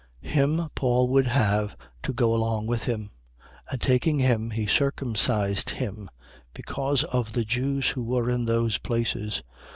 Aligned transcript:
16:3. 0.23 0.29
Him 0.31 0.69
Paul 0.73 1.09
would 1.09 1.27
have 1.27 1.77
to 2.01 2.11
go 2.11 2.33
along 2.33 2.65
with 2.65 2.85
him: 2.85 3.11
and 3.69 3.79
taking 3.79 4.17
him, 4.17 4.49
he 4.49 4.65
circumcised 4.65 5.69
him, 5.69 6.09
because 6.55 7.03
of 7.03 7.33
the 7.33 7.45
Jews 7.45 7.89
who 7.89 8.01
were 8.01 8.27
in 8.27 8.45
those 8.45 8.79
places. 8.79 9.43